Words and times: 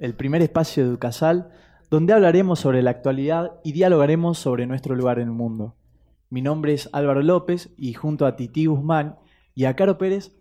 el 0.00 0.14
primer 0.14 0.42
espacio 0.42 0.86
de 0.86 0.94
Ucasal, 0.94 1.50
donde 1.90 2.12
hablaremos 2.12 2.58
sobre 2.58 2.82
la 2.82 2.90
actualidad 2.90 3.52
y 3.62 3.72
dialogaremos 3.72 4.38
sobre 4.38 4.66
nuestro 4.66 4.94
lugar 4.94 5.18
en 5.18 5.28
el 5.28 5.34
mundo. 5.34 5.74
Mi 6.30 6.42
nombre 6.42 6.72
es 6.72 6.88
Álvaro 6.92 7.22
López 7.22 7.70
y 7.76 7.92
junto 7.92 8.26
a 8.26 8.36
Titi 8.36 8.66
Guzmán 8.66 9.16
y 9.54 9.64
a 9.64 9.76
Caro 9.76 9.98
Pérez 9.98 10.32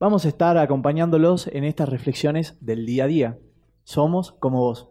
vamos 0.00 0.24
a 0.24 0.28
estar 0.28 0.58
acompañándolos 0.58 1.46
en 1.48 1.64
estas 1.64 1.88
reflexiones 1.88 2.56
del 2.60 2.86
día 2.86 3.04
a 3.04 3.06
día. 3.06 3.38
Somos 3.84 4.32
como 4.32 4.60
vos. 4.60 4.88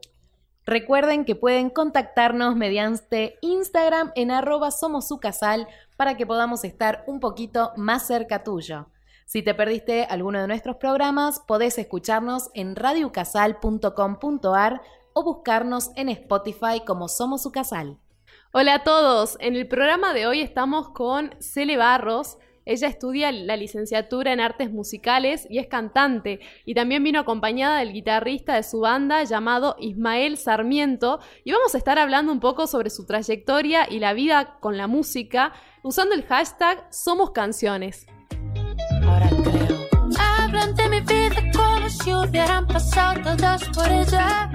Recuerden 0.65 1.25
que 1.25 1.35
pueden 1.35 1.69
contactarnos 1.69 2.55
mediante 2.55 3.37
Instagram 3.41 4.11
en 4.15 4.31
arroba 4.31 4.71
somosucasal 4.71 5.67
para 5.97 6.15
que 6.15 6.25
podamos 6.25 6.63
estar 6.63 7.03
un 7.07 7.19
poquito 7.19 7.73
más 7.75 8.07
cerca 8.07 8.43
tuyo. 8.43 8.87
Si 9.25 9.41
te 9.41 9.53
perdiste 9.53 10.03
alguno 10.03 10.41
de 10.41 10.47
nuestros 10.47 10.77
programas, 10.77 11.39
podés 11.39 11.77
escucharnos 11.77 12.49
en 12.53 12.75
radiocasal.com.ar 12.75 14.81
o 15.13 15.23
buscarnos 15.23 15.91
en 15.95 16.09
Spotify 16.09 16.81
como 16.85 17.07
Somos 17.07 17.45
Ucasal. 17.45 17.97
Hola 18.51 18.75
a 18.75 18.83
todos, 18.83 19.37
en 19.39 19.55
el 19.55 19.67
programa 19.67 20.13
de 20.13 20.27
hoy 20.27 20.41
estamos 20.41 20.89
con 20.89 21.35
Cele 21.39 21.77
Barros. 21.77 22.37
Ella 22.65 22.87
estudia 22.87 23.31
la 23.31 23.57
licenciatura 23.57 24.31
en 24.31 24.39
artes 24.39 24.71
musicales 24.71 25.47
y 25.49 25.59
es 25.59 25.67
cantante 25.67 26.39
y 26.65 26.73
también 26.73 27.03
vino 27.03 27.19
acompañada 27.19 27.79
del 27.79 27.91
guitarrista 27.91 28.55
de 28.55 28.63
su 28.63 28.79
banda 28.79 29.23
llamado 29.23 29.75
Ismael 29.79 30.37
Sarmiento 30.37 31.19
y 31.43 31.51
vamos 31.51 31.75
a 31.75 31.77
estar 31.77 31.99
hablando 31.99 32.31
un 32.31 32.39
poco 32.39 32.67
sobre 32.67 32.89
su 32.89 33.05
trayectoria 33.05 33.87
y 33.89 33.99
la 33.99 34.13
vida 34.13 34.59
con 34.59 34.77
la 34.77 34.87
música 34.87 35.53
usando 35.81 36.15
el 36.15 36.23
hashtag 36.23 36.87
Somos 36.89 37.31
Canciones. 37.31 38.07
Ahora 39.05 39.29
creo. 39.29 39.77
Hablan 40.19 40.75
de 40.75 40.89
mi 40.89 41.01
vida 41.01 41.35
como 41.55 41.89
si 41.89 42.13
hubieran 42.13 42.67
pasado 42.67 43.21
todas 43.35 43.67
por 43.69 43.91
ella. 43.91 44.51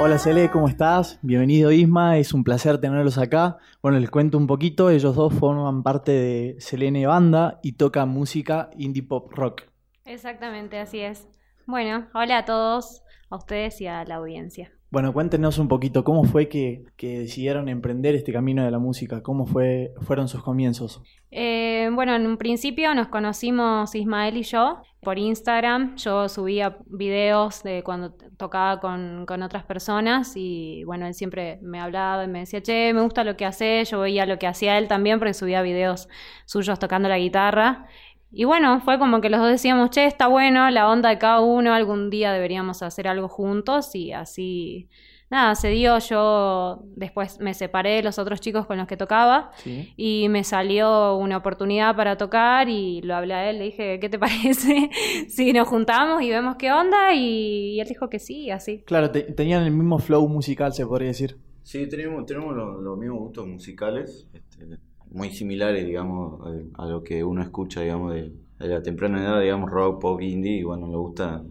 Hola 0.00 0.18
Cele, 0.18 0.48
¿cómo 0.50 0.68
estás? 0.68 1.18
Bienvenido 1.22 1.72
Isma, 1.72 2.18
es 2.18 2.32
un 2.32 2.44
placer 2.44 2.80
tenerlos 2.80 3.18
acá. 3.18 3.58
Bueno, 3.82 3.98
les 3.98 4.10
cuento 4.10 4.38
un 4.38 4.46
poquito, 4.46 4.90
ellos 4.90 5.16
dos 5.16 5.34
forman 5.34 5.82
parte 5.82 6.12
de 6.12 6.56
Selene 6.60 7.06
Banda 7.06 7.58
y 7.64 7.72
tocan 7.72 8.08
música 8.08 8.70
indie 8.78 9.02
pop 9.02 9.32
rock. 9.32 9.62
Exactamente, 10.04 10.78
así 10.78 11.00
es. 11.00 11.26
Bueno, 11.66 12.06
hola 12.14 12.38
a 12.38 12.44
todos, 12.44 13.02
a 13.28 13.36
ustedes 13.36 13.80
y 13.80 13.88
a 13.88 14.04
la 14.04 14.14
audiencia. 14.16 14.77
Bueno, 14.90 15.12
cuéntenos 15.12 15.58
un 15.58 15.68
poquito, 15.68 16.02
¿cómo 16.02 16.24
fue 16.24 16.48
que, 16.48 16.84
que 16.96 17.18
decidieron 17.18 17.68
emprender 17.68 18.14
este 18.14 18.32
camino 18.32 18.64
de 18.64 18.70
la 18.70 18.78
música? 18.78 19.22
¿Cómo 19.22 19.44
fue, 19.44 19.92
fueron 20.00 20.28
sus 20.28 20.42
comienzos? 20.42 21.02
Eh, 21.30 21.90
bueno, 21.92 22.16
en 22.16 22.26
un 22.26 22.38
principio 22.38 22.94
nos 22.94 23.08
conocimos 23.08 23.94
Ismael 23.94 24.38
y 24.38 24.44
yo 24.44 24.80
por 25.02 25.18
Instagram. 25.18 25.94
Yo 25.96 26.28
subía 26.30 26.78
videos 26.86 27.62
de 27.62 27.82
cuando 27.82 28.12
tocaba 28.38 28.80
con, 28.80 29.26
con 29.26 29.42
otras 29.42 29.64
personas 29.64 30.32
y 30.36 30.84
bueno, 30.84 31.06
él 31.06 31.12
siempre 31.12 31.58
me 31.60 31.80
hablaba 31.80 32.24
y 32.24 32.28
me 32.28 32.40
decía, 32.40 32.62
che, 32.62 32.94
me 32.94 33.02
gusta 33.02 33.24
lo 33.24 33.36
que 33.36 33.44
hace. 33.44 33.84
Yo 33.84 34.00
veía 34.00 34.24
lo 34.24 34.38
que 34.38 34.46
hacía 34.46 34.78
él 34.78 34.88
también 34.88 35.18
porque 35.18 35.34
subía 35.34 35.60
videos 35.60 36.08
suyos 36.46 36.78
tocando 36.78 37.10
la 37.10 37.18
guitarra. 37.18 37.86
Y 38.30 38.44
bueno, 38.44 38.80
fue 38.80 38.98
como 38.98 39.20
que 39.20 39.30
los 39.30 39.40
dos 39.40 39.50
decíamos, 39.50 39.90
che, 39.90 40.04
está 40.06 40.26
bueno 40.26 40.68
la 40.70 40.90
onda 40.90 41.08
de 41.08 41.18
cada 41.18 41.40
uno, 41.40 41.72
algún 41.72 42.10
día 42.10 42.32
deberíamos 42.32 42.82
hacer 42.82 43.08
algo 43.08 43.26
juntos 43.28 43.94
y 43.94 44.12
así, 44.12 44.88
nada, 45.30 45.54
se 45.54 45.70
dio, 45.70 45.98
yo 45.98 46.82
después 46.94 47.40
me 47.40 47.54
separé 47.54 47.96
de 47.96 48.02
los 48.02 48.18
otros 48.18 48.40
chicos 48.42 48.66
con 48.66 48.76
los 48.76 48.86
que 48.86 48.98
tocaba 48.98 49.50
¿Sí? 49.56 49.94
y 49.96 50.28
me 50.28 50.44
salió 50.44 51.16
una 51.16 51.38
oportunidad 51.38 51.96
para 51.96 52.16
tocar 52.18 52.68
y 52.68 53.00
lo 53.00 53.14
hablé 53.16 53.32
a 53.34 53.48
él, 53.48 53.58
le 53.58 53.64
dije, 53.64 53.98
¿qué 53.98 54.10
te 54.10 54.18
parece 54.18 54.90
si 55.28 55.52
nos 55.54 55.66
juntamos 55.66 56.20
y 56.22 56.28
vemos 56.28 56.56
qué 56.56 56.70
onda? 56.70 57.14
Y, 57.14 57.76
y 57.76 57.80
él 57.80 57.88
dijo 57.88 58.10
que 58.10 58.18
sí, 58.18 58.50
así. 58.50 58.82
Claro, 58.86 59.10
te- 59.10 59.22
tenían 59.22 59.64
el 59.64 59.70
mismo 59.70 59.98
flow 59.98 60.28
musical, 60.28 60.72
se 60.74 60.84
podría 60.86 61.08
decir. 61.08 61.38
Sí, 61.62 61.86
tenemos, 61.88 62.26
tenemos 62.26 62.54
lo- 62.54 62.80
los 62.80 62.98
mismos 62.98 63.20
gustos 63.20 63.46
musicales, 63.46 64.28
este, 64.34 64.78
muy 65.10 65.30
similares, 65.30 65.86
digamos, 65.86 66.40
a 66.74 66.86
lo 66.86 67.02
que 67.02 67.24
uno 67.24 67.42
escucha, 67.42 67.80
digamos, 67.80 68.14
de, 68.14 68.32
de 68.58 68.68
la 68.68 68.82
temprana 68.82 69.22
edad, 69.22 69.40
digamos, 69.40 69.70
rock, 69.70 70.00
pop, 70.00 70.20
indie, 70.20 70.58
y 70.58 70.62
bueno, 70.62 70.86
nos 70.86 71.00
gusta 71.00 71.42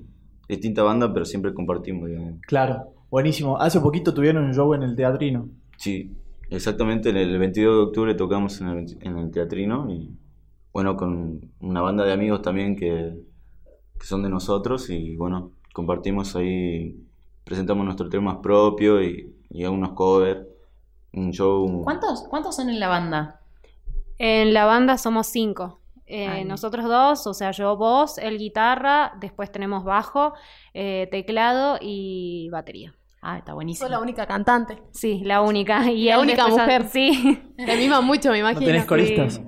distinta 0.48 0.84
banda, 0.84 1.14
pero 1.14 1.26
siempre 1.26 1.54
compartimos, 1.54 2.10
digamos. 2.10 2.42
Claro, 2.42 2.94
buenísimo. 3.10 3.58
Hace 3.60 3.80
poquito 3.80 4.14
tuvieron 4.14 4.46
un 4.46 4.54
show 4.54 4.74
en 4.74 4.84
el 4.84 4.96
teatrino. 4.96 5.50
Sí, 5.78 6.12
exactamente, 6.50 7.10
en 7.10 7.18
el 7.18 7.38
22 7.38 7.76
de 7.76 7.84
octubre 7.84 8.14
tocamos 8.16 8.60
en 8.62 8.68
el, 8.68 8.98
en 9.02 9.18
el 9.18 9.32
Teatrino, 9.32 9.90
y 9.90 10.12
bueno, 10.74 10.98
con 10.98 11.52
una 11.60 11.82
banda 11.82 12.04
de 12.04 12.14
amigos 12.14 12.42
también 12.42 12.76
que, 12.76 13.18
que 14.00 14.06
son 14.06 14.24
de 14.24 14.30
nosotros, 14.30 14.90
y 14.90 15.16
bueno, 15.16 15.52
compartimos 15.74 16.36
ahí, 16.36 17.00
presentamos 17.44 17.86
nuestros 17.86 18.10
temas 18.10 18.38
propios 18.38 19.04
y, 19.04 19.36
y 19.50 19.64
algunos 19.64 19.92
covers, 19.92 20.42
un 21.14 21.32
show... 21.32 21.84
¿Cuántos, 21.84 22.24
¿Cuántos 22.30 22.56
son 22.56 22.70
en 22.70 22.80
la 22.80 22.88
banda? 22.88 23.42
En 24.18 24.54
la 24.54 24.66
banda 24.66 24.98
somos 24.98 25.28
cinco. 25.28 25.82
Eh, 26.10 26.46
nosotros 26.46 26.86
dos, 26.86 27.28
o 27.28 27.34
sea, 27.34 27.52
yo, 27.52 27.76
vos, 27.76 28.18
él 28.18 28.38
guitarra, 28.38 29.14
después 29.20 29.52
tenemos 29.52 29.84
bajo, 29.84 30.34
eh, 30.74 31.10
teclado 31.12 31.78
y 31.82 32.48
batería. 32.50 32.94
Ah, 33.22 33.40
está 33.40 33.54
buenísimo. 33.54 33.88
Soy 33.88 33.92
la 33.92 34.00
única 34.00 34.26
cantante. 34.26 34.82
Sí, 34.92 35.22
la 35.26 35.42
única. 35.42 35.92
Y 35.92 36.06
La 36.06 36.20
única 36.20 36.48
mujer. 36.48 36.88
Sí. 36.88 37.42
Te 37.58 37.76
mima 37.76 38.00
mucho, 38.00 38.30
me 38.32 38.42
¿No 38.42 38.50
imagino. 38.50 38.68
tenés 38.68 38.86
coristas? 38.86 39.42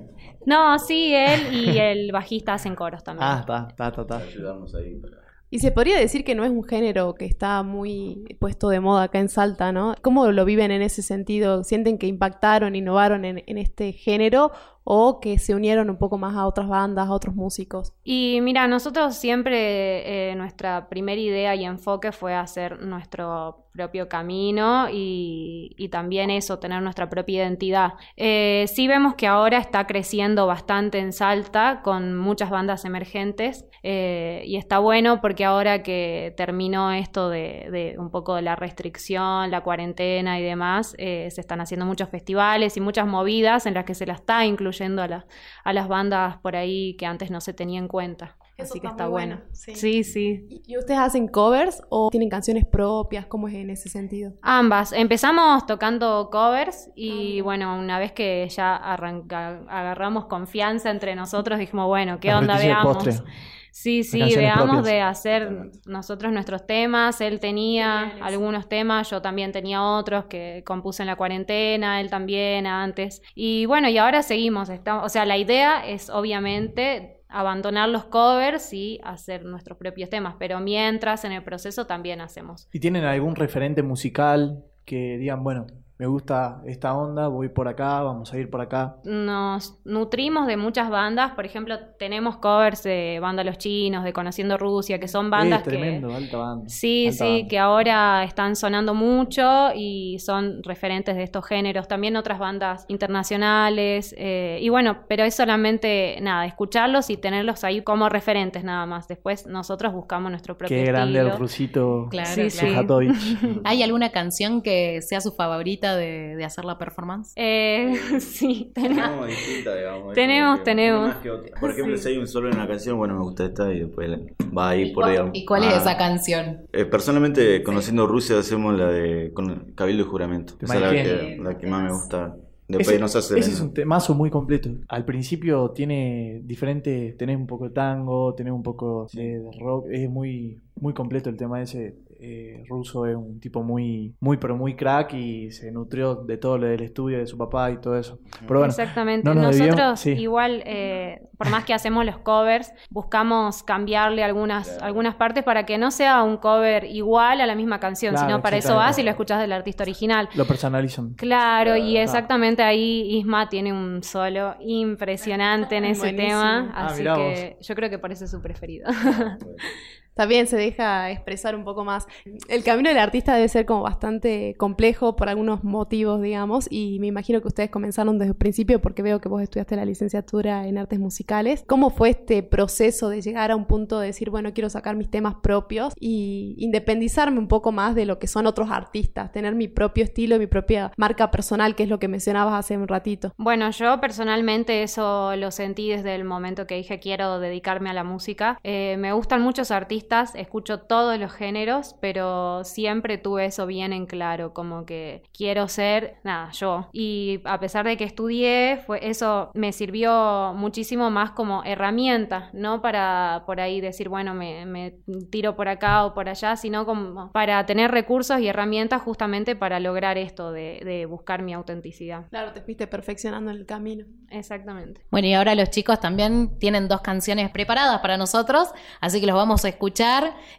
No, 0.45 0.77
sí, 0.79 1.13
él 1.13 1.53
y 1.53 1.77
el 1.77 2.11
bajista 2.11 2.55
hacen 2.55 2.75
coros 2.75 3.03
también. 3.03 3.27
Ah, 3.29 3.37
está, 3.41 3.67
está, 3.69 3.87
está, 3.89 4.01
está. 4.01 4.17
ayudarnos 4.17 4.73
ahí 4.75 4.95
para... 4.95 5.28
Y 5.51 5.59
se 5.59 5.71
podría 5.71 5.97
decir 5.97 6.23
que 6.23 6.35
no 6.35 6.43
es 6.43 6.51
un 6.51 6.63
género 6.63 7.15
que 7.15 7.25
está 7.25 7.63
muy 7.63 8.37
puesto 8.39 8.69
de 8.69 8.79
moda 8.79 9.03
acá 9.03 9.19
en 9.19 9.29
Salta, 9.29 9.71
¿no? 9.71 9.95
¿Cómo 10.01 10.31
lo 10.31 10.45
viven 10.45 10.69
en 10.69 10.83
ese 10.83 11.01
sentido? 11.01 11.63
¿Sienten 11.63 11.97
que 11.97 12.05
impactaron, 12.05 12.75
innovaron 12.75 13.25
en, 13.25 13.43
en 13.47 13.57
este 13.57 13.91
género 13.91 14.51
o 14.91 15.19
que 15.19 15.37
se 15.37 15.53
unieron 15.53 15.91
un 15.91 15.97
poco 15.97 16.17
más 16.17 16.35
a 16.35 16.47
otras 16.47 16.67
bandas, 16.67 17.07
a 17.07 17.11
otros 17.11 17.35
músicos? 17.35 17.93
Y 18.03 18.39
mira, 18.41 18.67
nosotros 18.67 19.15
siempre 19.15 20.31
eh, 20.31 20.35
nuestra 20.35 20.89
primera 20.89 21.21
idea 21.21 21.53
y 21.53 21.63
enfoque 21.63 22.11
fue 22.11 22.33
hacer 22.33 22.81
nuestro 22.81 23.67
propio 23.71 24.09
camino 24.09 24.87
y, 24.91 25.87
también 25.91 26.31
eso, 26.31 26.57
tener 26.57 26.81
nuestra 26.81 27.07
propia 27.07 27.43
identidad. 27.43 27.93
Eh, 28.17 28.65
sí 28.67 28.87
vemos 28.87 29.13
que 29.13 29.27
ahora 29.27 29.59
está 29.59 29.85
creciendo 29.85 30.47
bastante 30.47 30.97
en 30.97 31.13
Salta 31.13 31.81
con 31.83 32.17
muchas 32.17 32.49
bandas 32.49 32.83
emergentes 32.83 33.65
eh, 33.83 34.41
y 34.45 34.57
está 34.57 34.79
bueno 34.79 35.21
porque 35.21 35.45
ahora 35.45 35.81
que 35.83 36.33
terminó 36.35 36.91
esto 36.91 37.29
de, 37.29 37.95
un 37.97 38.09
poco 38.09 38.35
de 38.35 38.41
la 38.41 38.55
restricción, 38.55 39.51
la 39.51 39.61
cuarentena 39.61 40.39
y 40.39 40.43
demás, 40.43 40.95
se 40.97 41.27
están 41.27 41.61
haciendo 41.61 41.85
muchos 41.85 42.09
festivales 42.09 42.75
y 42.75 42.81
muchas 42.81 43.07
movidas 43.07 43.65
en 43.67 43.75
las 43.75 43.85
que 43.85 43.93
se 43.93 44.07
la 44.07 44.13
está 44.13 44.45
incluyendo 44.45 44.78
a, 44.83 45.07
la- 45.07 45.25
a 45.63 45.73
las 45.73 45.87
bandas 45.87 46.37
por 46.37 46.55
ahí 46.55 46.95
que 46.97 47.05
antes 47.05 47.29
no 47.31 47.41
se 47.41 47.53
tenía 47.53 47.79
en 47.79 47.87
cuenta. 47.87 48.35
Eso 48.57 48.71
Así 48.73 48.81
que 48.81 48.87
está 48.87 49.07
bueno. 49.07 49.35
bueno, 49.37 49.49
sí. 49.53 49.73
sí, 49.75 50.03
sí. 50.03 50.45
¿Y 50.49 50.73
y 50.73 50.77
ustedes 50.77 50.99
hacen 50.99 51.29
covers 51.29 51.81
o 51.87 52.09
tienen 52.09 52.29
canciones 52.29 52.65
propias? 52.65 53.25
¿Cómo 53.25 53.47
es 53.47 53.53
en 53.53 53.69
ese 53.69 53.87
sentido? 53.87 54.33
Ambas. 54.41 54.91
Empezamos 54.91 55.65
tocando 55.65 56.29
covers 56.29 56.89
y 56.93 57.39
Ah. 57.39 57.43
bueno, 57.43 57.79
una 57.79 57.99
vez 57.99 58.11
que 58.11 58.45
ya 58.49 58.75
arranca, 58.75 59.61
agarramos 59.69 60.25
confianza 60.25 60.89
entre 60.91 61.15
nosotros, 61.15 61.57
dijimos, 61.57 61.87
bueno, 61.87 62.19
¿qué 62.19 62.29
La 62.29 62.39
onda 62.39 62.57
veamos? 62.57 63.23
Sí, 63.71 64.03
sí, 64.03 64.19
veamos 64.35 64.67
propias. 64.67 64.85
de 64.85 65.01
hacer 65.01 65.71
nosotros 65.85 66.31
nuestros 66.31 66.65
temas. 66.65 67.21
Él 67.21 67.39
tenía 67.39 68.13
algunos 68.21 68.67
temas, 68.67 69.09
yo 69.09 69.21
también 69.21 69.51
tenía 69.51 69.83
otros 69.83 70.25
que 70.25 70.63
compuse 70.65 71.03
en 71.03 71.07
la 71.07 71.15
cuarentena, 71.15 72.01
él 72.01 72.09
también 72.09 72.67
antes. 72.67 73.21
Y 73.35 73.65
bueno, 73.65 73.89
y 73.89 73.97
ahora 73.97 74.23
seguimos. 74.23 74.69
Estamos, 74.69 75.05
o 75.05 75.09
sea, 75.09 75.25
la 75.25 75.37
idea 75.37 75.85
es 75.85 76.09
obviamente 76.09 77.19
abandonar 77.29 77.89
los 77.89 78.05
covers 78.05 78.73
y 78.73 78.99
hacer 79.03 79.45
nuestros 79.45 79.77
propios 79.77 80.09
temas, 80.09 80.35
pero 80.39 80.59
mientras 80.59 81.23
en 81.25 81.31
el 81.31 81.43
proceso 81.43 81.85
también 81.85 82.21
hacemos. 82.21 82.67
¿Y 82.73 82.79
tienen 82.79 83.05
algún 83.05 83.35
referente 83.35 83.83
musical 83.83 84.63
que 84.83 85.17
digan, 85.19 85.43
bueno, 85.43 85.67
me 85.99 86.07
gusta 86.07 86.61
esta 86.65 86.93
onda, 86.93 87.27
voy 87.27 87.49
por 87.49 87.67
acá, 87.67 88.01
vamos 88.01 88.31
a 88.31 88.37
ir 88.37 88.49
por 88.49 88.61
acá. 88.61 88.95
Nos 89.03 89.77
nutrimos 89.83 90.47
de 90.47 90.55
muchas 90.55 90.89
bandas, 90.89 91.33
por 91.33 91.45
ejemplo, 91.45 91.75
tenemos 91.99 92.37
covers 92.37 92.83
de 92.83 93.19
Banda 93.21 93.43
Los 93.43 93.57
Chinos, 93.57 94.05
de 94.05 94.13
Conociendo 94.13 94.57
Rusia, 94.57 94.97
que 94.97 95.09
son 95.09 95.29
bandas 95.29 95.59
es 95.59 95.65
tremendo, 95.65 96.15
alta 96.15 96.37
banda. 96.37 96.63
que... 96.63 96.69
Sí, 96.69 97.07
alta 97.07 97.17
sí, 97.17 97.31
banda. 97.33 97.47
que 97.49 97.59
ahora 97.59 98.23
están 98.23 98.55
sonando 98.55 98.93
mucho 98.93 99.71
y 99.75 100.19
son 100.19 100.63
referentes 100.63 101.17
de 101.17 101.23
estos 101.23 101.45
géneros. 101.45 101.89
También 101.89 102.15
otras 102.15 102.39
bandas 102.39 102.85
internacionales. 102.87 104.15
eh, 104.17 104.57
y 104.61 104.69
bueno, 104.69 104.99
pero 105.09 105.25
es 105.25 105.35
solamente, 105.35 106.17
nada, 106.21 106.45
escucharlos 106.45 107.09
y 107.09 107.17
tenerlos 107.17 107.65
ahí 107.65 107.81
como 107.81 108.07
referentes 108.07 108.63
nada 108.63 108.85
más. 108.85 109.09
Después 109.09 109.47
nosotros 109.47 109.91
buscamos 109.91 110.31
nuestro 110.31 110.57
propio 110.57 110.77
Qué 110.77 110.85
grande 110.85 111.19
estilo. 111.19 111.33
el 111.33 111.39
rusito 111.39 112.07
Claro, 112.09 112.29
Sí. 112.49 112.67
¿Hay 113.65 113.83
alguna 113.83 114.11
canción 114.11 114.61
que 114.61 115.01
sea 115.01 115.19
su 115.19 115.33
favorita 115.33 115.88
de, 115.95 116.35
de 116.35 116.43
hacer 116.45 116.65
la 116.65 116.77
performance? 116.77 117.33
Eh, 117.35 117.93
sí, 118.19 118.71
tenemos. 118.73 119.27
Tenemos 119.27 119.77
digamos. 119.79 120.13
Tenemos, 120.13 120.51
como 120.51 120.63
que 120.63 120.63
tenemos. 120.65 120.99
una 121.05 121.07
más 121.13 121.17
que 121.23 121.29
otra. 121.31 121.59
Por 121.59 121.71
ejemplo, 121.71 121.97
Sí. 121.97 122.03
si 122.03 122.09
hay 122.09 122.17
un 122.17 122.27
solo 122.27 122.49
en 122.49 122.55
una 122.55 122.67
canción, 122.67 122.97
bueno, 122.97 123.15
me 123.15 123.21
gusta 123.23 123.45
esta 123.45 123.71
y 123.73 123.79
después 123.81 124.09
va 124.57 124.69
ahí 124.69 124.81
¿Y 124.89 124.93
por 124.93 125.03
cuál, 125.03 125.11
digamos. 125.11 125.31
y 125.35 125.45
cuál 125.45 125.63
es 125.63 125.73
Ah, 125.73 125.77
esa 125.77 125.97
canción? 125.97 126.61
eh, 126.73 126.85
personalmente, 126.85 127.63
conociendo 127.63 128.07
Rusia, 128.07 128.39
hacemos 128.39 128.77
la 128.77 128.87
de 128.87 129.31
con 129.33 129.71
Cabildo 129.75 130.03
y 130.03 130.05
Juramento. 130.07 130.53
Esa 130.61 130.75
es 130.75 130.81
la 130.81 130.91
que, 130.91 131.37
la 131.41 131.57
que 131.57 131.67
más 131.67 131.83
me 131.83 131.91
gusta. 131.91 132.35
Después 132.67 132.89
Ese, 132.89 132.99
no 132.99 133.07
se 133.07 133.17
hace 133.17 133.39
ese 133.39 133.49
es 133.49 133.61
un 133.61 133.73
temazo 133.73 134.13
muy 134.13 134.29
completo. 134.29 134.69
Al 134.89 135.03
principio 135.03 135.71
tiene 135.71 136.41
diferentes, 136.43 137.17
tenés 137.17 137.35
un 137.37 137.47
poco 137.47 137.63
de 137.69 137.71
tango, 137.71 138.35
tenés 138.35 138.53
un 138.53 138.61
poco 138.61 139.07
de, 139.11 139.39
de 139.39 139.49
rock, 139.59 139.87
es 139.91 140.07
muy, 140.07 140.61
muy 140.79 140.93
completo 140.93 141.31
el 141.31 141.35
tema 141.37 141.59
ese. 141.63 141.95
Eh, 142.21 142.63
Russo 142.67 143.05
es 143.05 143.15
un 143.15 143.39
tipo 143.39 143.63
muy, 143.63 144.13
muy, 144.19 144.35
pero 144.37 144.57
muy 144.57 144.75
crack 144.75 145.13
y 145.13 145.51
se 145.51 145.71
nutrió 145.71 146.15
de 146.15 146.37
todo 146.37 146.57
lo 146.57 146.67
del 146.67 146.81
estudio 146.81 147.17
de 147.17 147.25
su 147.25 147.37
papá 147.37 147.71
y 147.71 147.77
todo 147.79 147.97
eso. 147.97 148.19
Pero 148.41 148.59
bueno, 148.59 148.65
Exactamente. 148.71 149.23
no 149.27 149.33
nos 149.33 149.57
Nosotros 149.57 149.99
sí. 150.01 150.11
igual, 150.11 150.61
eh, 150.65 151.21
por 151.37 151.49
más 151.49 151.63
que 151.63 151.73
hacemos 151.73 152.05
los 152.05 152.17
covers, 152.17 152.73
buscamos 152.89 153.63
cambiarle 153.63 154.23
algunas, 154.23 154.77
algunas 154.81 155.15
partes 155.15 155.43
para 155.45 155.65
que 155.65 155.77
no 155.77 155.91
sea 155.91 156.21
un 156.23 156.35
cover 156.37 156.83
igual 156.83 157.39
a 157.39 157.45
la 157.47 157.55
misma 157.55 157.79
canción, 157.79 158.13
Claro, 158.15 158.27
sino 158.27 158.41
para 158.41 158.57
eso 158.57 158.75
vas 158.75 158.99
y 158.99 159.03
lo 159.03 159.09
escuchas 159.11 159.39
del 159.39 159.53
artista 159.53 159.83
original. 159.83 160.27
lo 160.35 160.45
personalizan. 160.45 161.13
Claro, 161.13 161.77
y 161.77 161.91
Claro. 161.91 162.03
exactamente 162.03 162.63
ahí 162.63 163.17
Isma 163.17 163.47
tiene 163.47 163.71
un 163.71 164.03
solo 164.03 164.55
impresionante 164.59 165.77
en 165.77 165.85
ese 165.85 166.01
Buenísimo. 166.01 166.27
tema, 166.41 166.71
Ah, 166.73 166.87
así 166.87 167.03
que 167.03 167.57
yo 167.61 167.75
creo 167.75 167.89
que 167.89 167.97
por 167.99 168.11
eso 168.11 168.25
es 168.25 168.31
su 168.31 168.41
preferido. 168.41 168.89
También 170.19 170.47
se 170.47 170.57
deja 170.57 171.11
expresar 171.11 171.55
un 171.55 171.63
poco 171.63 171.85
más. 171.85 172.05
El 172.49 172.61
camino 172.65 172.89
del 172.89 172.97
artista 172.97 173.35
debe 173.35 173.47
ser 173.47 173.65
como 173.65 173.83
bastante 173.83 174.53
complejo 174.57 175.15
por 175.15 175.29
algunos 175.29 175.63
motivos, 175.63 176.21
digamos, 176.21 176.67
y 176.69 176.99
me 176.99 177.07
imagino 177.07 177.39
que 177.39 177.47
ustedes 177.47 177.69
comenzaron 177.69 178.19
desde 178.19 178.31
el 178.31 178.35
principio 178.35 178.81
porque 178.81 179.01
veo 179.01 179.21
que 179.21 179.29
vos 179.29 179.41
estudiaste 179.41 179.77
la 179.77 179.85
licenciatura 179.85 180.67
en 180.67 180.77
artes 180.77 180.99
musicales. 180.99 181.63
¿Cómo 181.65 181.89
fue 181.89 182.09
este 182.09 182.43
proceso 182.43 183.07
de 183.07 183.21
llegar 183.21 183.49
a 183.49 183.55
un 183.55 183.63
punto 183.63 183.97
de 184.01 184.07
decir, 184.07 184.29
bueno, 184.29 184.53
quiero 184.53 184.69
sacar 184.69 184.97
mis 184.97 185.09
temas 185.09 185.35
propios 185.35 185.93
y 185.97 186.53
independizarme 186.57 187.39
un 187.39 187.47
poco 187.47 187.71
más 187.71 187.95
de 187.95 188.05
lo 188.05 188.19
que 188.19 188.27
son 188.27 188.45
otros 188.45 188.71
artistas, 188.71 189.31
tener 189.31 189.55
mi 189.55 189.69
propio 189.69 190.03
estilo, 190.03 190.37
mi 190.37 190.47
propia 190.47 190.91
marca 190.97 191.31
personal, 191.31 191.75
que 191.75 191.83
es 191.83 191.89
lo 191.89 191.97
que 191.97 192.09
mencionabas 192.09 192.59
hace 192.59 192.75
un 192.75 192.89
ratito? 192.89 193.33
Bueno, 193.37 193.71
yo 193.71 194.01
personalmente 194.01 194.83
eso 194.83 195.33
lo 195.37 195.49
sentí 195.51 195.87
desde 195.91 196.13
el 196.13 196.25
momento 196.25 196.67
que 196.67 196.75
dije 196.75 196.99
quiero 196.99 197.39
dedicarme 197.39 197.89
a 197.89 197.93
la 197.93 198.03
música. 198.03 198.59
Eh, 198.63 198.97
me 198.99 199.13
gustan 199.13 199.41
muchos 199.41 199.71
artistas, 199.71 200.08
escucho 200.35 200.79
todos 200.79 201.19
los 201.19 201.31
géneros, 201.31 201.95
pero 202.01 202.63
siempre 202.63 203.17
tuve 203.17 203.45
eso 203.45 203.65
bien 203.65 203.93
en 203.93 204.05
claro, 204.05 204.53
como 204.53 204.85
que 204.85 205.23
quiero 205.33 205.67
ser, 205.67 206.17
nada, 206.23 206.51
yo. 206.51 206.89
Y 206.91 207.41
a 207.45 207.59
pesar 207.59 207.85
de 207.85 207.97
que 207.97 208.03
estudié, 208.03 208.81
fue, 208.85 208.99
eso 209.07 209.51
me 209.53 209.71
sirvió 209.71 210.53
muchísimo 210.55 211.09
más 211.09 211.31
como 211.31 211.63
herramienta, 211.63 212.49
no 212.53 212.81
para 212.81 213.43
por 213.45 213.59
ahí 213.59 213.81
decir, 213.81 214.09
bueno, 214.09 214.33
me, 214.33 214.65
me 214.65 214.95
tiro 215.29 215.55
por 215.55 215.67
acá 215.67 216.05
o 216.05 216.13
por 216.13 216.29
allá, 216.29 216.55
sino 216.55 216.85
como 216.85 217.31
para 217.31 217.65
tener 217.65 217.91
recursos 217.91 218.39
y 218.39 218.47
herramientas 218.47 219.01
justamente 219.01 219.55
para 219.55 219.79
lograr 219.79 220.17
esto 220.17 220.51
de, 220.51 220.81
de 220.83 221.05
buscar 221.05 221.43
mi 221.43 221.53
autenticidad. 221.53 222.27
Claro, 222.29 222.51
te 222.51 222.61
fuiste 222.61 222.87
perfeccionando 222.87 223.51
en 223.51 223.57
el 223.57 223.65
camino. 223.65 224.05
Exactamente. 224.29 225.01
Bueno, 225.11 225.27
y 225.27 225.33
ahora 225.33 225.55
los 225.55 225.69
chicos 225.69 225.99
también 225.99 226.59
tienen 226.59 226.87
dos 226.87 227.01
canciones 227.01 227.49
preparadas 227.49 227.99
para 227.99 228.17
nosotros, 228.17 228.69
así 229.01 229.19
que 229.19 229.27
los 229.27 229.35
vamos 229.35 229.65
a 229.65 229.69
escuchar. 229.69 229.98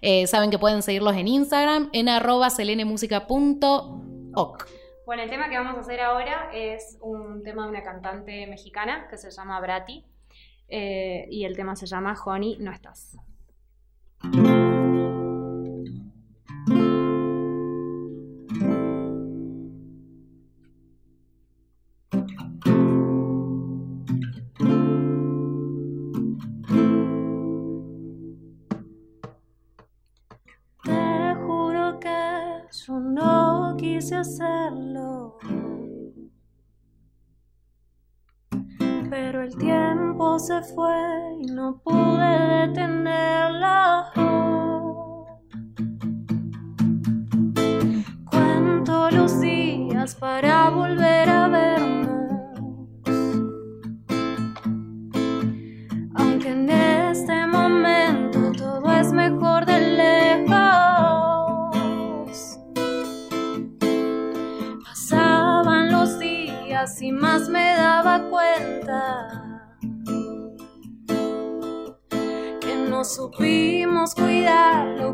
Eh, 0.03 0.27
saben 0.27 0.51
que 0.51 0.59
pueden 0.59 0.83
seguirlos 0.83 1.17
en 1.17 1.29
Instagram, 1.29 1.91
en 1.93 2.09
arroba 2.09 2.51
selenemusica.oc. 2.51 4.69
Bueno, 5.07 5.23
el 5.23 5.31
tema 5.31 5.49
que 5.49 5.57
vamos 5.57 5.77
a 5.77 5.81
hacer 5.81 6.01
ahora 6.01 6.51
es 6.53 6.99
un 7.01 7.43
tema 7.43 7.65
de 7.65 7.71
una 7.71 7.83
cantante 7.83 8.47
mexicana 8.47 9.09
que 9.09 9.17
se 9.17 9.31
llama 9.31 9.59
Brati 9.61 10.05
eh, 10.69 11.27
y 11.31 11.45
el 11.45 11.57
tema 11.57 11.75
se 11.75 11.87
llama 11.87 12.15
Honey, 12.25 12.59
no 12.61 12.71
estás. 12.71 13.17
Se 40.41 40.63
fue 40.63 41.37
y 41.43 41.53
no 41.53 41.79
pude 41.85 42.67
detenerlo. 42.67 44.05
Cuento 48.31 49.11
los 49.11 49.39
días 49.41 50.15
para 50.15 50.71
volver 50.71 51.20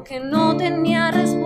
cuidar 0.06 0.22
lo 0.22 0.28
que 0.28 0.30
no 0.30 0.56
tenía 0.56 1.10
respuesta. 1.10 1.45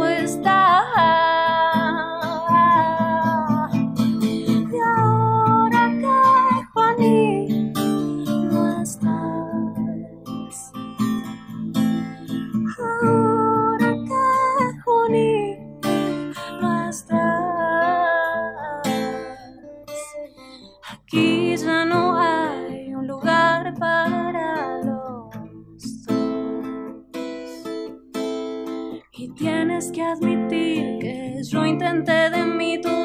De 32.28 32.44
mí 32.44 32.78
todo. 32.80 33.00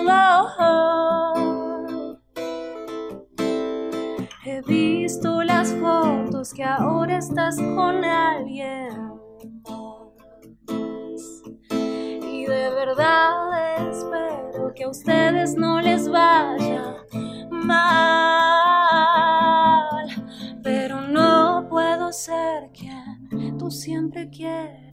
He 4.44 4.62
visto 4.62 5.42
las 5.44 5.74
fotos 5.76 6.54
que 6.54 6.64
ahora 6.64 7.18
estás 7.18 7.56
con 7.58 8.04
alguien. 8.04 8.90
Y 12.22 12.46
de 12.46 12.70
verdad 12.72 13.90
espero 13.90 14.74
que 14.76 14.84
a 14.84 14.90
ustedes 14.90 15.56
no 15.56 15.80
les 15.80 16.10
vaya 16.10 16.96
mal. 17.50 17.86
Pero 20.62 21.02
no 21.02 21.68
puedo 21.70 22.12
ser 22.12 22.72
quien 22.74 23.58
tú 23.58 23.72
siempre 23.72 24.30
quieras. 24.30 24.85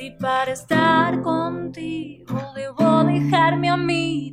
Si 0.00 0.12
para 0.12 0.52
estar 0.52 1.20
contigo 1.20 2.40
debo 2.54 3.04
dejarme 3.04 3.68
a 3.68 3.76
mí 3.76 4.32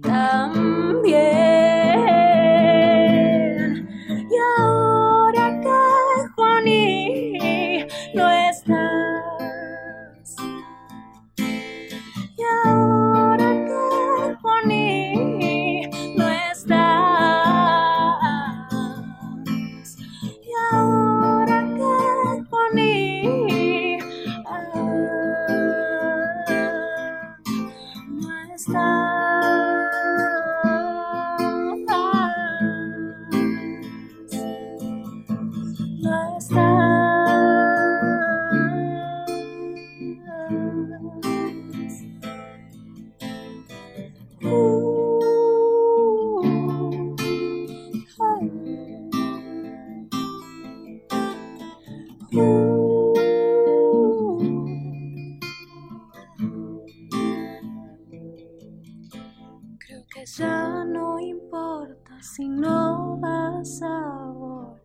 si 62.21 62.47
no 62.47 63.17
vas 63.19 63.81
a 63.81 64.31
volver. 64.33 64.77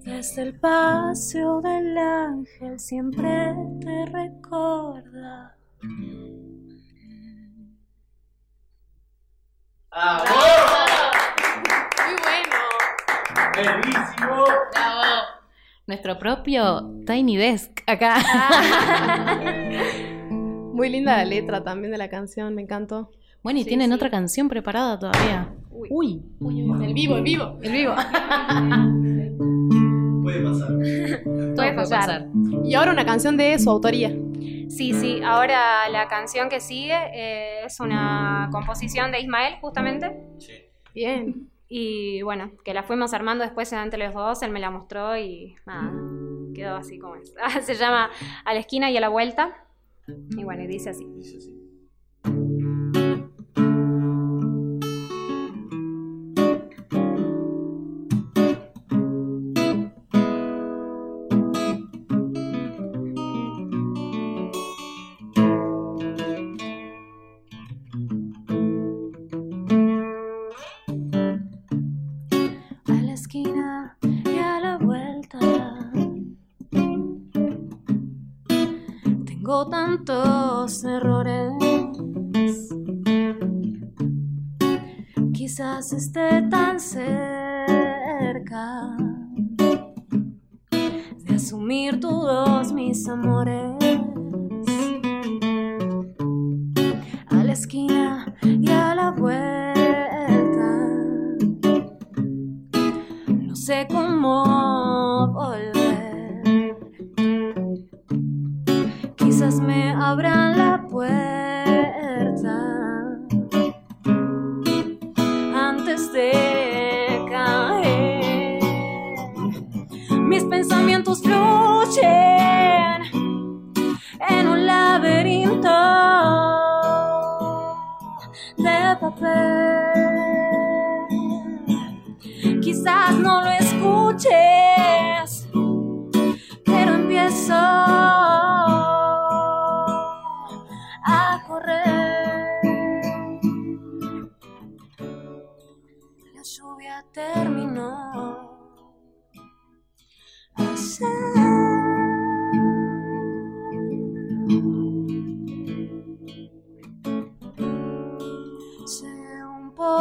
Desde 0.00 0.42
el 0.42 0.60
paseo 0.60 1.60
del 1.62 1.96
ángel 1.96 2.78
siempre 2.78 3.54
te 3.80 4.06
recuerda. 4.06 5.56
¡Bravo! 9.90 10.24
Muy 12.04 12.16
bueno. 12.22 12.58
Buenísimo. 13.54 14.44
Bravo. 14.72 15.02
Nuestro 15.86 16.18
propio 16.18 16.90
Tiny 17.06 17.36
Desk 17.36 17.80
acá. 17.86 18.16
Ah. 18.26 19.40
Muy 20.74 20.88
linda 20.90 21.16
la 21.16 21.24
letra 21.24 21.62
también 21.62 21.92
de 21.92 21.98
la 21.98 22.10
canción, 22.10 22.54
me 22.54 22.62
encantó. 22.62 23.10
Bueno, 23.44 23.60
y 23.60 23.62
Sí, 23.62 23.68
tienen 23.68 23.90
sí. 23.90 23.94
otra 23.94 24.10
canción 24.10 24.48
preparada 24.48 24.98
todavía. 24.98 25.54
Uy. 25.70 26.22
Uy, 26.40 26.60
El 26.82 26.94
vivo, 26.94 27.16
el 27.18 27.22
vivo. 27.22 27.58
el 27.62 27.72
vivo. 27.72 27.94
Puede 30.22 30.42
pasar. 30.42 30.68
Todo 31.22 31.54
Puede 31.54 31.72
pasar. 31.74 32.26
Y 32.64 32.74
ahora 32.74 32.92
una 32.92 33.04
canción 33.04 33.36
de 33.36 33.58
su 33.58 33.68
autoría. 33.70 34.08
Sí, 34.68 34.94
sí, 34.94 35.20
ahora 35.22 35.88
la 35.90 36.08
canción 36.08 36.48
que 36.48 36.60
sigue 36.60 36.94
eh, 37.12 37.64
es 37.66 37.78
una 37.80 38.48
composición 38.50 39.12
de 39.12 39.20
Ismael, 39.20 39.56
justamente. 39.60 40.16
Bien. 40.94 41.50
Y 41.68 42.22
bueno, 42.22 42.50
que 42.64 42.72
la 42.72 42.82
fuimos 42.82 43.12
armando 43.12 43.44
después 43.44 43.70
entre 43.74 43.98
los 43.98 44.14
dos, 44.14 44.42
él 44.42 44.50
me 44.52 44.60
la 44.60 44.70
mostró 44.70 45.18
y 45.18 45.54
nada, 45.66 45.92
quedó 46.54 46.76
así 46.76 46.98
como 46.98 47.16
es. 47.16 47.34
Se 47.66 47.74
llama 47.74 48.08
A 48.44 48.54
la 48.54 48.60
esquina 48.60 48.90
y 48.90 48.96
a 48.96 49.00
la 49.00 49.08
vuelta. 49.10 49.54
Y 50.08 50.44
bueno, 50.44 50.62
y 50.62 50.66
dice 50.66 50.90
así. 50.90 51.04
Dice 51.16 51.38
así. 51.38 51.60
Tantos 79.70 80.84
errores. 80.84 81.52
Quizás 85.32 85.92
esté 85.92 86.42
tan 86.42 86.78
cerca 86.78 87.36
de 91.24 91.34
asumir 91.34 92.00
todos 92.00 92.72
mis 92.72 93.08
amores. 93.08 93.83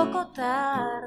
Un 0.04 1.03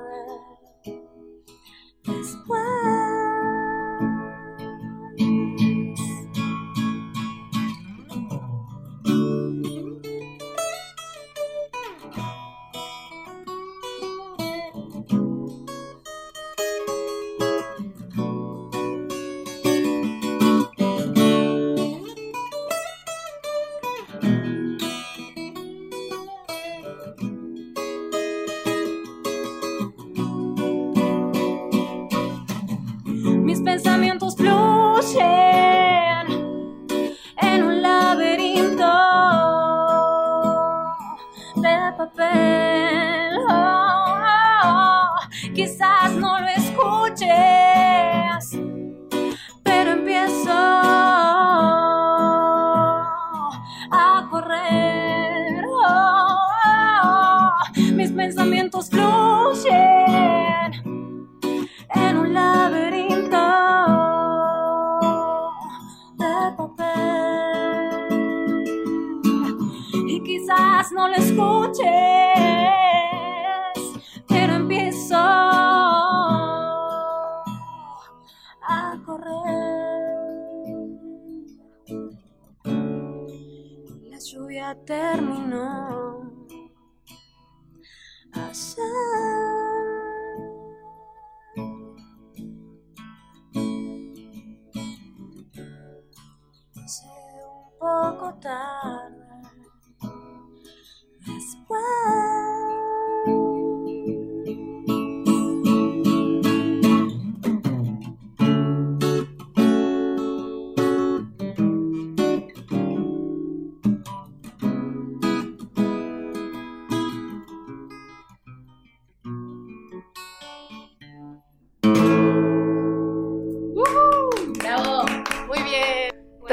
pensamientos 58.26 58.90
fluyen 58.90 60.72
en 61.94 62.16
un 62.16 62.34
laberinto 62.34 63.36
de 66.18 66.52
papel. 66.56 67.84
Y 70.08 70.20
quizás 70.24 70.90
no 70.90 71.06
lo 71.06 71.14
escuches, 71.14 71.86
pero 74.26 74.54
empiezo 74.54 75.14
a 75.16 75.84
correr. 79.06 79.36
La 84.10 84.18
lluvia 84.18 84.76
terminó. 84.84 85.35
Poco 98.46 98.95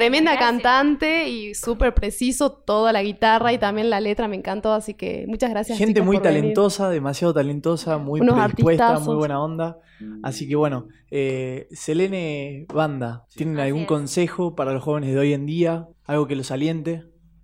tremenda 0.04 0.32
Gracias. 0.34 0.52
cantante 0.52 1.30
y 1.30 1.54
súper 1.56 1.94
preciso 1.94 2.52
toda 2.52 2.92
la 2.94 3.02
guitarra 3.04 3.54
y 3.54 3.58
también 3.58 3.90
la 3.90 4.00
letra 4.00 4.28
me 4.28 4.36
encantó, 4.36 4.74
así 4.74 4.94
que 4.94 5.26
muchas 5.28 5.50
gracias. 5.50 5.78
Gente 5.78 5.96
chicos, 5.96 6.06
muy 6.06 6.18
por 6.18 6.24
venir. 6.26 6.42
talentosa, 6.42 6.90
demasiado 6.90 7.34
talentosa, 7.34 7.98
muy 7.98 8.22
Unos 8.22 8.36
predispuesta, 8.36 8.86
artistazos. 8.88 9.08
muy 9.08 9.16
buena 9.16 9.42
onda. 9.44 9.78
Así 10.22 10.48
que 10.48 10.56
bueno, 10.56 10.88
eh, 11.12 11.68
Selene 11.72 12.66
Banda, 12.74 13.26
¿tienen 13.36 13.58
Así 13.58 13.68
algún 13.68 13.82
es. 13.84 13.88
consejo 13.88 14.56
para 14.56 14.74
los 14.74 14.84
jóvenes 14.84 15.14
de 15.14 15.20
hoy 15.20 15.34
en 15.34 15.46
día? 15.46 15.88
¿Algo 16.06 16.28
que 16.28 16.36
los 16.36 16.52
aliente? 16.52 17.04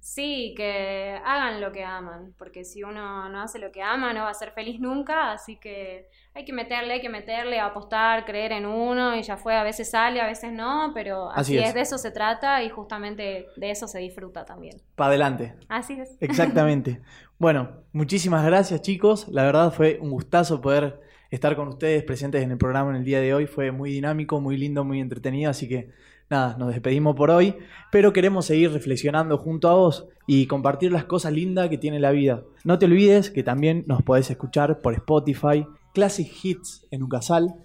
Sí, 0.09 0.55
que 0.57 1.19
hagan 1.23 1.61
lo 1.61 1.71
que 1.71 1.83
aman, 1.83 2.33
porque 2.35 2.63
si 2.63 2.81
uno 2.81 3.29
no 3.29 3.41
hace 3.43 3.59
lo 3.59 3.71
que 3.71 3.83
ama 3.83 4.11
no 4.11 4.23
va 4.23 4.31
a 4.31 4.33
ser 4.33 4.53
feliz 4.53 4.79
nunca, 4.79 5.31
así 5.31 5.57
que 5.57 6.07
hay 6.33 6.45
que 6.45 6.51
meterle, 6.51 6.93
hay 6.93 7.01
que 7.01 7.09
meterle, 7.09 7.59
apostar, 7.59 8.25
creer 8.25 8.53
en 8.53 8.65
uno 8.65 9.15
y 9.15 9.21
ya 9.21 9.37
fue, 9.37 9.55
a 9.55 9.61
veces 9.61 9.91
sale, 9.91 10.19
a 10.19 10.25
veces 10.25 10.51
no, 10.51 10.93
pero 10.95 11.29
Así 11.29 11.55
así, 11.55 11.57
es. 11.59 11.67
es. 11.67 11.73
de 11.75 11.81
eso 11.81 11.99
se 11.99 12.09
trata 12.09 12.63
y 12.63 12.69
justamente 12.69 13.45
de 13.55 13.69
eso 13.69 13.87
se 13.87 13.99
disfruta 13.99 14.45
también. 14.45 14.81
Para 14.95 15.09
adelante. 15.09 15.53
Así 15.67 15.99
es. 15.99 16.17
Exactamente. 16.21 17.03
bueno, 17.37 17.83
muchísimas 17.91 18.43
gracias 18.43 18.81
chicos. 18.81 19.27
La 19.27 19.43
verdad 19.43 19.71
fue 19.71 19.99
un 20.01 20.09
gustazo 20.09 20.59
poder 20.59 21.01
estar 21.29 21.55
con 21.55 21.67
ustedes 21.67 22.03
presentes 22.03 22.41
en 22.41 22.49
el 22.49 22.57
programa 22.57 22.89
en 22.89 22.95
el 22.95 23.03
día 23.03 23.21
de 23.21 23.35
hoy. 23.35 23.45
Fue 23.45 23.71
muy 23.71 23.91
dinámico, 23.91 24.41
muy 24.41 24.57
lindo, 24.57 24.83
muy 24.83 25.01
entretenido. 25.01 25.51
Así 25.51 25.69
que 25.69 25.91
nada, 26.29 26.55
nos 26.57 26.69
despedimos 26.69 27.15
por 27.15 27.31
hoy. 27.31 27.55
Pero 27.91 28.13
queremos 28.13 28.45
seguir 28.45 28.71
reflexionando 28.71 29.37
junto 29.37 29.69
a 29.69 29.73
vos 29.73 30.07
y 30.27 30.47
compartir 30.47 30.91
las 30.91 31.05
cosas 31.05 31.33
lindas 31.33 31.69
que 31.69 31.77
tiene 31.77 31.99
la 31.99 32.11
vida. 32.11 32.43
No 32.63 32.77
te 32.77 32.85
olvides 32.85 33.31
que 33.31 33.43
también 33.43 33.83
nos 33.87 34.03
podés 34.03 34.29
escuchar 34.29 34.81
por 34.81 34.93
Spotify, 34.93 35.65
Classic 35.93 36.31
Hits 36.43 36.85
en 36.91 37.03
Ucasal. 37.03 37.55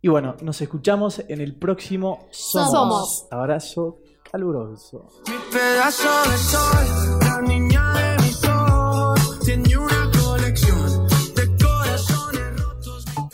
Y 0.00 0.08
bueno, 0.08 0.36
nos 0.42 0.60
escuchamos 0.60 1.22
en 1.28 1.40
el 1.40 1.54
próximo 1.56 2.26
Somos. 2.30 2.70
Somos. 2.70 3.26
Abrazo 3.30 3.98
caluroso. 4.30 5.08
Mi 5.28 5.34
pedazo 5.52 6.30
de 6.30 6.38
sol, 6.38 7.18
la 7.20 7.42
niña 7.42 7.92
de 7.92 8.22
mis 8.22 8.44
ojos, 8.44 9.40
tiene 9.44 9.76
una 9.76 10.01